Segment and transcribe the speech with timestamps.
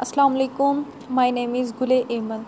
[0.00, 2.42] السلام علیکم مائی نیم از گلے ایمن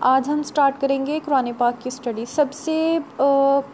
[0.00, 2.98] آج ہم سٹارٹ کریں گے قرآن پاک کی اسٹڈی سب سے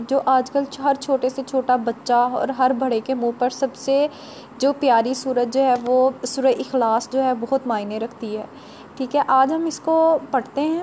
[0.01, 3.75] جو آج کل ہر چھوٹے سے چھوٹا بچہ اور ہر بڑے کے منہ پر سب
[3.75, 4.07] سے
[4.59, 8.45] جو پیاری صورت جو ہے، وہ سورہ اخلاص جو ہے، بہت معنی رکھتی ہے۔
[8.97, 10.83] ٹھیک ہے، آج ہم اس کو پڑھتے ہیں۔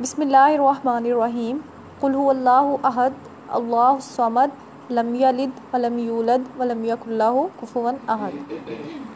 [0.00, 1.58] بسم اللہ الرحمن الرحیم۔
[2.00, 3.10] قل هو اللہ احد،
[3.48, 4.48] اللہ الصمد،
[4.90, 8.52] لم یلد ولم یولد ولم یک اللہ کفوا احد۔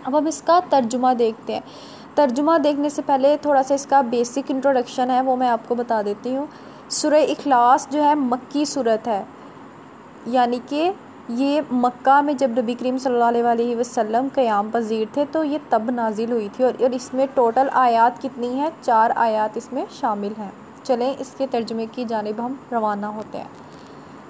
[0.04, 4.00] اب ہم اس کا ترجمہ دیکھتے ہیں۔ ترجمہ دیکھنے سے پہلے تھوڑا سا اس کا
[4.00, 6.46] بیسک انٹروڈکشن ہے، وہ میں آپ کو بتا دیتی ہوں۔
[6.88, 9.24] سورہ اخلاص جو ہے، مکی صورت ہے۔
[10.27, 10.91] یعنی کہ
[11.28, 15.58] یہ مکہ میں جب نبی کریم صلی اللہ علیہ وسلم قیام پذیر تھے، تو یہ
[15.68, 19.84] تب نازل ہوئی تھی۔ اور اس میں ٹوٹل آیات کتنی ہیں؟ چار آیات اس میں
[20.00, 20.50] شامل ہیں۔
[20.83, 23.66] چلیں اس کے ترجمے کی جانب ہم روانہ ہوتے ہیں۔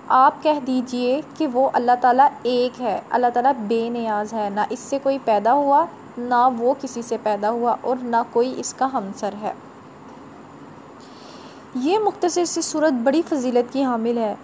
[0.08, 4.60] آپ کہہ دیجیے کہ وہ اللہ تعالیٰ ایک ہے، اللہ تعالیٰ بے نیاز ہے، نہ
[4.70, 5.84] اس سے کوئی پیدا ہوا،
[6.18, 9.52] نہ وہ کسی سے پیدا ہوا اور نہ کوئی اس کا ہمسر ہے۔
[11.74, 14.34] یہ مختصر سی صورت بڑی فضیلت کی حامل ہے۔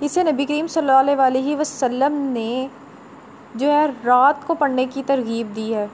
[0.00, 2.66] اسے نبی کریم صلی اللہ علیہ وسلم نے
[3.54, 5.86] جو ہے رات کو پڑھنے کی ترغیب دی ہے۔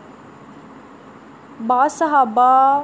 [1.66, 2.82] بعض صحابہ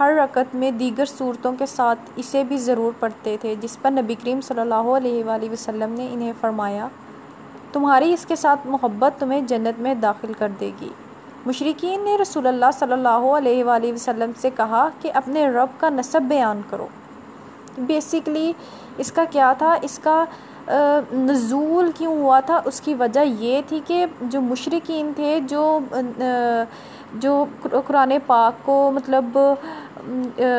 [0.00, 4.14] ہر رکت میں دیگر صورتوں کے ساتھ اسے بھی ضرور پڑھتے تھے، جس پر نبی
[4.22, 6.88] کریم صلی اللہ علیہ وآلہ وسلم نے انہیں فرمایا،
[7.72, 10.88] تمہاری اس کے ساتھ محبت تمہیں جنت میں داخل کر دے گی۔
[11.46, 15.88] مشرقین نے رسول اللہ صلی اللہ علیہ وآلہ وسلم سے کہا کہ اپنے رب کا
[15.90, 16.86] نصب بیان کرو۔
[17.78, 18.52] بیسکلی
[18.98, 20.24] اس کا کیا تھا؟ اس کا
[21.12, 25.78] نزول کیوں ہوا تھا؟ اس کی وجہ یہ تھی کہ جو مشرقین تھے، جو
[27.14, 27.44] جو
[27.86, 29.38] قرآن پاک کو مطلب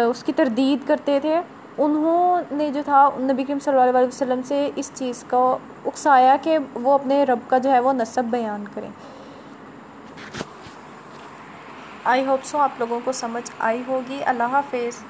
[0.09, 1.42] اس کی تردید کرتے تھے۔
[1.78, 6.36] انہوں نے جو تھا، نبی کریم صلی اللہ علیہ وسلم سے اس چیز کو اکسایا
[6.42, 8.89] کہ وہ اپنے رب کا جو ہے وہ نصب بیان کریں۔
[12.03, 15.03] آئی ہوپ سو آپ لوگوں کو سمجھ آئی ہوگی۔ اللہ حافظ۔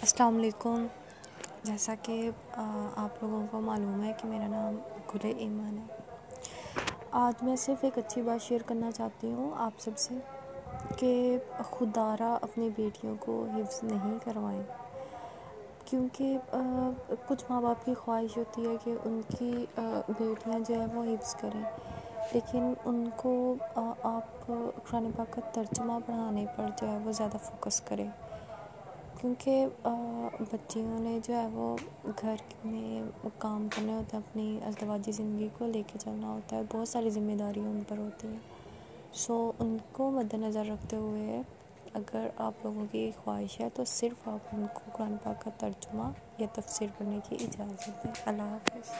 [0.00, 0.86] السلام علیکم۔
[1.62, 2.30] جیسا کہ
[2.96, 4.76] آپ لوگوں کو معلوم ہے کہ میرا نام
[5.14, 5.86] گلے ایمان ہے
[7.16, 10.14] آج میں صرف ایک اچھی بات شیئر کرنا چاہتی ہوں آپ سب سے
[10.96, 11.12] کہ
[11.70, 14.62] خدارہ اپنی بیٹیوں کو حفظ نہیں کروائیں۔
[15.84, 16.38] کیونکہ
[17.28, 19.50] کچھ ماں باپ کی خواہش ہوتی ہے کہ ان کی
[20.08, 21.62] بیٹیاں جو ہے وہ حفظ کریں۔
[22.32, 23.32] لیکن ان کو
[24.02, 28.08] آپ قرآن پاک کا ترجمہ پڑھانے پر جو ہے وہ زیادہ فوکس کریں۔
[29.22, 29.66] کیونکہ
[30.52, 31.76] بچیوں نے جو ہے وہ
[32.20, 32.34] گھر
[32.64, 33.02] میں
[33.38, 37.10] کام کرنے ہوتا ہے، اپنی ازدواجی زندگی کو لے کے چلنا ہوتا ہے، بہت ساری
[37.10, 38.38] ذمہ داریاں ان پر ہوتی ہیں۔
[39.12, 41.42] سو ان کو مد نظر رکھتے ہوئے
[41.94, 46.10] اگر آپ لوگوں کی خواہش ہے تو صرف آپ ان کو قرآن پاک کا ترجمہ
[46.38, 48.90] یا تفسیر کرنے کی اجازت دیں۔ اللہ حافظ۔